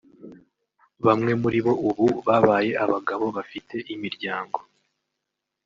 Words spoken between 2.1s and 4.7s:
babaye abagabo bafite imiryango